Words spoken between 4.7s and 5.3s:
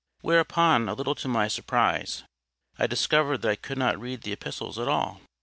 at all.